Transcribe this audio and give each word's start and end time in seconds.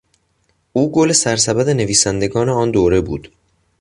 او 0.73 0.91
گل 0.91 1.11
سرسبد 1.13 1.69
نویسندگان 1.69 2.49
آن 2.49 2.71
دوره 2.71 3.01
بود. 3.01 3.31